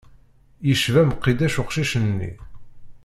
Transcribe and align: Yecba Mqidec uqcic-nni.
Yecba 0.69 1.01
Mqidec 1.09 1.55
uqcic-nni. 1.61 2.31